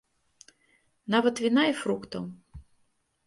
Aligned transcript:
Нават 1.15 1.35
віна 1.45 1.63
і 1.73 1.77
фруктаў. 1.81 2.23